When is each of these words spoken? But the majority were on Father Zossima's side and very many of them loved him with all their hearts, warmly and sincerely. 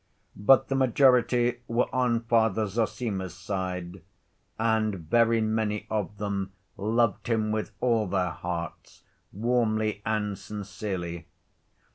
But 0.35 0.67
the 0.67 0.73
majority 0.73 1.59
were 1.67 1.85
on 1.93 2.21
Father 2.21 2.65
Zossima's 2.65 3.35
side 3.35 4.01
and 4.57 4.95
very 4.95 5.41
many 5.41 5.85
of 5.91 6.17
them 6.17 6.53
loved 6.75 7.27
him 7.27 7.51
with 7.51 7.69
all 7.81 8.07
their 8.07 8.31
hearts, 8.31 9.03
warmly 9.31 10.01
and 10.03 10.39
sincerely. 10.39 11.27